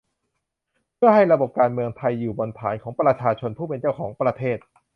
[0.95, 4.57] เพื่อให้ระบบการเมืองไทยอยู่บนฐานของประชาชนผู้เป็นเจ้าของประเทศ